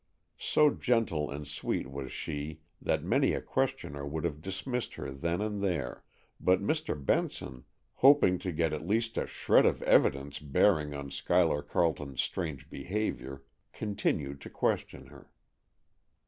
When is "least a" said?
8.81-9.27